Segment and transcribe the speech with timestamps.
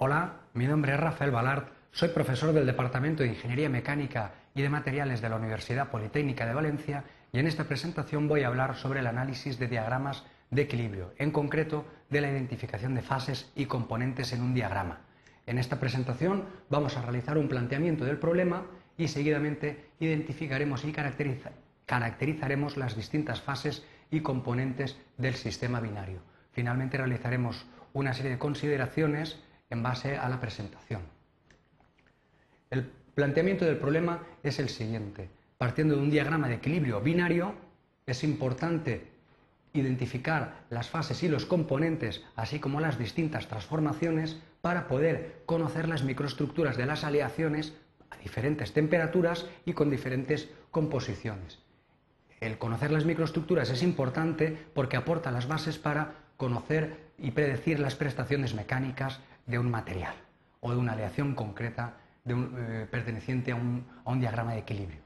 [0.00, 4.68] Hola, mi nombre es Rafael Balart, soy profesor del Departamento de Ingeniería Mecánica y de
[4.68, 7.02] Materiales de la Universidad Politécnica de Valencia
[7.32, 10.22] y en esta presentación voy a hablar sobre el análisis de diagramas
[10.52, 15.00] de equilibrio, en concreto de la identificación de fases y componentes en un diagrama.
[15.46, 20.94] En esta presentación vamos a realizar un planteamiento del problema y seguidamente identificaremos y
[21.86, 26.20] caracterizaremos las distintas fases y componentes del sistema binario.
[26.52, 31.02] Finalmente realizaremos una serie de consideraciones en base a la presentación.
[32.70, 35.28] El planteamiento del problema es el siguiente.
[35.56, 37.54] Partiendo de un diagrama de equilibrio binario,
[38.06, 39.08] es importante
[39.72, 46.02] identificar las fases y los componentes, así como las distintas transformaciones, para poder conocer las
[46.02, 47.74] microestructuras de las aleaciones
[48.10, 51.58] a diferentes temperaturas y con diferentes composiciones.
[52.40, 57.96] El conocer las microestructuras es importante porque aporta las bases para conocer y predecir las
[57.96, 60.14] prestaciones mecánicas de un material
[60.60, 61.96] o de una aleación concreta
[62.28, 65.00] eh, perteneciente a un, diagrama de equilibrio.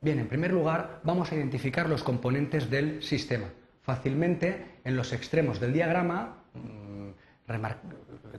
[0.00, 3.46] Bien, en primer lugar vamos a identificar los componentes del sistema.
[3.82, 7.10] Fácilmente en los extremos del diagrama, mm,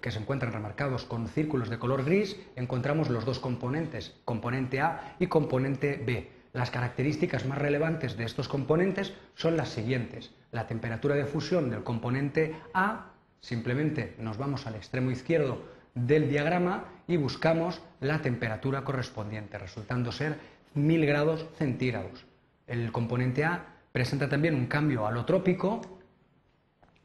[0.02, 5.16] que se encuentran remarcados con círculos de color gris, encontramos los dos componentes, componente A
[5.20, 6.30] y componente B.
[6.54, 10.34] Las características más relevantes de estos componentes son las siguientes.
[10.52, 15.64] La temperatura de fusión del componente A, simplemente nos vamos al extremo izquierdo
[15.96, 20.38] del diagrama y buscamos la temperatura correspondiente, resultando ser
[20.74, 22.26] 1000 grados centígrados.
[22.68, 25.82] El componente A presenta también un cambio alotrópico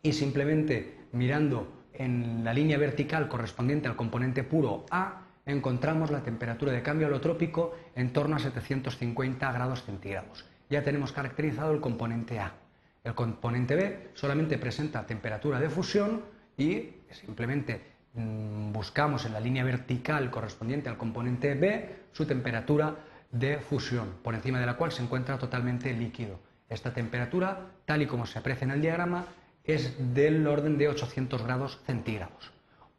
[0.03, 6.73] y simplemente mirando en la línea vertical correspondiente al componente puro A encontramos la temperatura
[6.73, 10.45] de cambio alotrópico en torno a 750 grados centígrados.
[10.71, 12.55] Ya tenemos caracterizado el componente A.
[13.05, 16.23] El componente B solamente presenta temperatura de fusión
[16.57, 17.81] y simplemente
[18.15, 22.97] mm, buscamos en la línea vertical correspondiente al componente B su temperatura
[23.31, 26.39] de fusión, por encima de la cual se encuentra totalmente líquido.
[26.69, 29.27] Esta temperatura, tal y como se aprecia en el diagrama,
[29.65, 32.53] es del orden de 800 grados centígrados.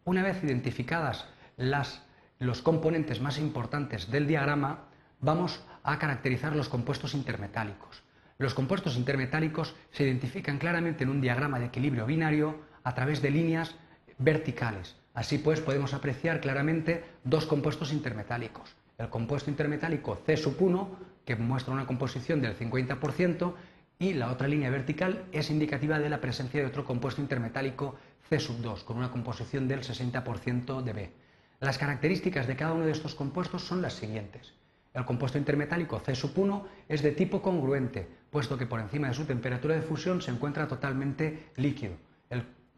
[0.06, 2.02] Una vez identificadas las
[2.40, 4.86] los componentes más importantes del diagrama,
[5.22, 8.04] vamos a caracterizar los compuestos intermetálicos.
[8.38, 13.32] Los compuestos intermetálicos se identifican claramente en un diagrama de equilibrio binario a través de
[13.32, 13.76] líneas
[14.18, 14.96] verticales.
[15.14, 18.76] Así pues, podemos apreciar claramente dos compuestos intermetálicos.
[18.98, 20.88] El compuesto intermetálico C1,
[21.26, 23.54] que muestra una composición del 50%,
[24.00, 27.96] y la otra línea vertical es indicativa de la presencia de otro compuesto intermetálico
[28.30, 31.12] C2, con una composición del 60% de B.
[31.60, 34.54] Las características de cada uno de estos compuestos son las siguientes.
[34.94, 39.76] El compuesto intermetálico C1 es de tipo congruente, puesto que por encima de su temperatura
[39.76, 41.94] de fusión se encuentra totalmente líquido.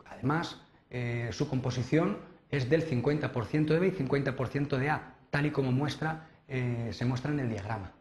[0.05, 0.61] además,
[0.91, 2.17] eh, su composición
[2.49, 7.05] es del 50% de B y 50% de A, tal y como muestra, eh, se
[7.05, 7.93] muestra en el diagrama.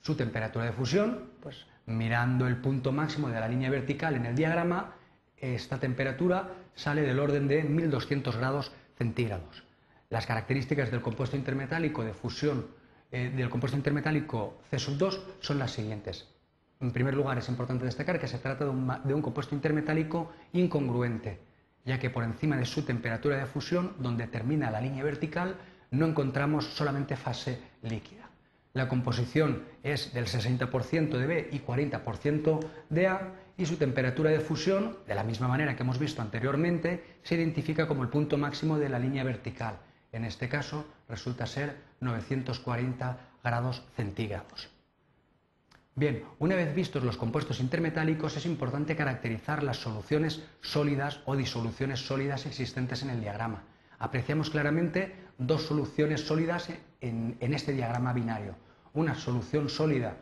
[0.00, 4.34] Su temperatura de fusión, pues mirando el punto máximo de la línea vertical en el
[4.34, 4.94] diagrama,
[5.36, 9.62] esta temperatura sale del orden de 1200 grados centígrados.
[10.10, 12.66] Las características del compuesto intermetálico de fusión
[13.12, 16.35] eh, del compuesto intermetálico C2 son las siguientes.
[16.80, 21.40] En primer lugar, es importante destacar que se trata de un, compuesto intermetálico incongruente,
[21.84, 25.56] ya que por encima de su temperatura de fusión, donde termina la línea vertical,
[25.90, 28.28] no encontramos solamente fase líquida.
[28.74, 32.60] La composición es del 60% de B y 40%
[32.90, 37.18] de A y su temperatura de fusión, de la misma manera que hemos visto anteriormente,
[37.22, 39.78] se identifica como el punto máximo de la línea vertical
[40.16, 44.70] en este caso resulta ser 940 grados centígrados.
[45.98, 52.00] Bien, una vez vistos los compuestos intermetálicos es importante caracterizar las soluciones sólidas o disoluciones
[52.00, 53.62] sólidas existentes en el diagrama.
[53.98, 56.68] Apreciamos claramente dos soluciones sólidas
[57.00, 58.56] en, en este diagrama binario.
[58.92, 60.18] Una solución sólida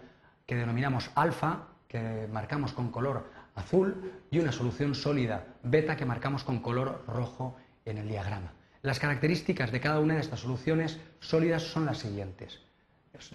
[0.47, 6.45] que denominamos alfa, que marcamos con color azul, y una solución sólida beta que marcamos
[6.45, 8.53] con color rojo en el diagrama.
[8.83, 12.64] Las características de cada una de estas soluciones sólidas son las siguientes.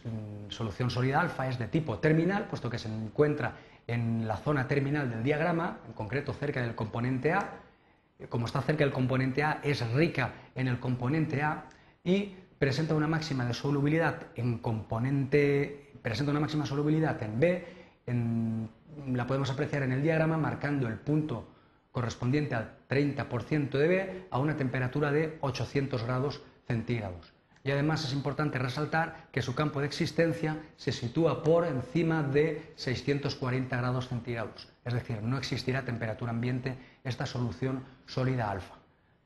[0.03, 3.55] Mm, solución sólida alfa es de tipo terminal, puesto que se encuentra
[3.87, 7.61] en la zona terminal del diagrama, en concreto cerca del componente A.
[8.27, 11.65] Como está cerca del componente A, es rica en el componente A
[12.03, 17.67] y presenta una máxima de solubilidad en componente, presenta una máxima solubilidad en B,
[19.13, 21.47] la podemos apreciar en el diagrama marcando el punto
[21.91, 27.38] correspondiente al 30% de B a una temperatura de 800 grados centígrados.
[27.63, 32.71] Y además es importante resaltar que su campo de existencia se sitúa por encima de
[32.75, 34.69] 640 grados centígrados.
[34.85, 38.75] Es decir, no existirá temperatura ambiente esta solución sólida alfa.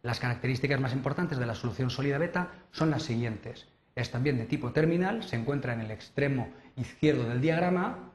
[0.02, 3.68] Las características más importantes de la solución sólida beta son las siguientes.
[3.96, 8.12] Es también de tipo terminal, se encuentra en el extremo izquierdo del diagrama,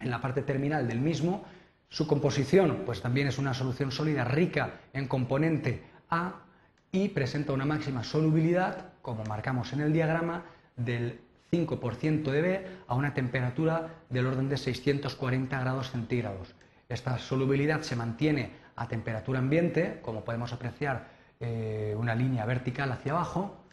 [0.00, 1.44] en la parte terminal del mismo.
[1.88, 6.44] Su composición, pues también es una solución sólida rica en componente A
[6.92, 10.44] y presenta una máxima solubilidad, como marcamos en el diagrama,
[10.76, 11.20] del
[11.52, 16.54] 5% de B a una temperatura del orden de 640 grados centígrados.
[16.88, 21.08] Esta solubilidad se mantiene a temperatura ambiente, como podemos apreciar
[21.40, 23.64] eh, una línea vertical hacia abajo,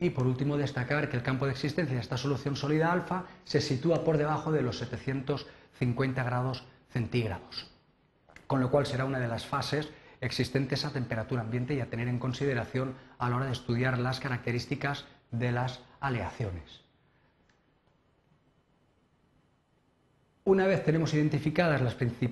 [0.00, 3.60] y por último, destacar que el campo de existencia de esta solución sólida alfa se
[3.60, 7.70] sitúa por debajo de los 750 grados centígrados,
[8.46, 9.90] con lo cual será una de las fases
[10.20, 14.20] existentes a temperatura ambiente y a tener en consideración a la hora de estudiar las
[14.20, 16.82] características de las aleaciones.
[20.44, 21.80] Una vez tenemos identificadas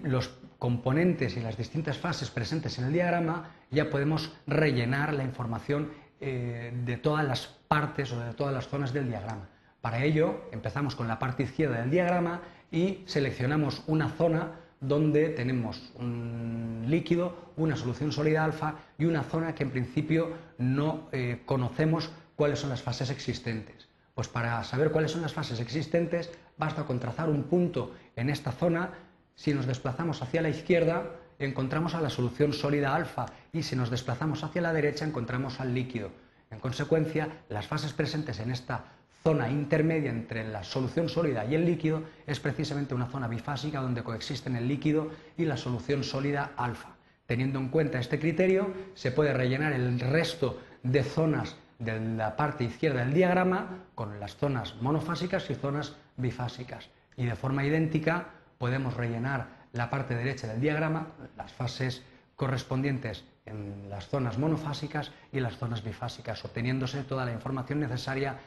[0.02, 5.93] los componentes y las distintas fases presentes en el diagrama, ya podemos rellenar la información
[6.20, 9.49] eh, de todas las partes o de todas las zonas del diagrama.
[9.81, 12.40] Para ello, empezamos con la parte izquierda del diagrama
[12.73, 19.54] y seleccionamos una zona donde tenemos un líquido, una solución sólida alfa y una zona
[19.54, 23.88] que en principio no eh, conocemos cuáles son las fases existentes.
[24.14, 28.52] Pues para saber cuáles son las fases existentes basta con trazar un punto en esta
[28.52, 28.90] zona.
[29.34, 33.90] Si nos desplazamos hacia la izquierda, encontramos a la solución sólida alfa y si nos
[33.90, 36.10] desplazamos hacia la derecha encontramos al líquido.
[36.50, 38.84] En consecuencia, las fases presentes en esta
[39.22, 44.02] zona intermedia entre la solución sólida y el líquido es precisamente una zona bifásica donde
[44.02, 46.96] coexisten el líquido y la solución sólida alfa.
[47.26, 52.64] Teniendo en cuenta este criterio, se puede rellenar el resto de zonas de la parte
[52.64, 56.88] izquierda del diagrama con las zonas monofásicas y zonas bifásicas.
[57.16, 58.28] Y de forma idéntica
[58.58, 62.02] podemos rellenar la parte derecha del diagrama, las fases
[62.34, 68.38] correspondientes en las zonas monofásicas y las zonas bifásicas, obteniéndose toda la información necesaria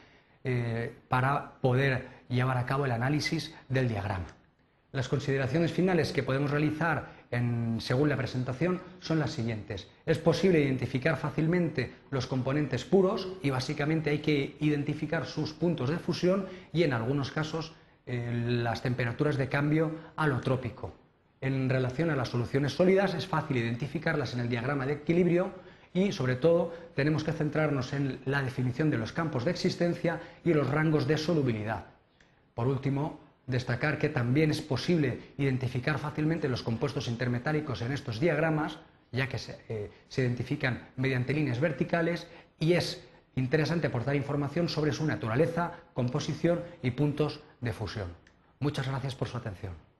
[0.44, 4.26] eh, para poder llevar a cabo el análisis del diagrama.
[4.92, 7.22] Las consideraciones finales que podemos realizar
[7.78, 9.88] según la presentación son las siguientes.
[10.04, 15.96] Es posible identificar fácilmente los componentes puros y básicamente hay que identificar sus puntos de
[15.96, 17.72] fusión y en algunos casos
[18.04, 18.30] eh,
[18.62, 20.92] las temperaturas de cambio alotrópico
[21.42, 25.50] en relación a las soluciones sólidas es fácil identificarlas en el diagrama de equilibrio
[25.94, 30.54] y sobre todo tenemos que centrarnos en la definición de los campos de existencia y
[30.54, 31.86] los rangos de solubilidad.
[32.54, 38.78] Por último, destacar que también es posible identificar fácilmente los compuestos intermetálicos en estos diagramas,
[39.10, 42.26] ya que se, eh, se identifican mediante líneas verticales
[42.58, 43.04] y es
[43.34, 48.08] interesante aportar información sobre su naturaleza, composición y puntos de fusión.
[48.60, 49.91] Muchas gracias por su atención.